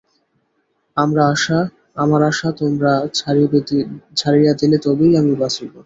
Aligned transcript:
আমার 1.97 2.21
আশা 2.23 2.49
তোমরা 2.59 2.91
ছাড়িয়া 4.17 4.53
দিলে 4.59 4.77
তবেই 4.85 5.13
আমি 5.17 5.33
বাঁচিব। 5.41 5.71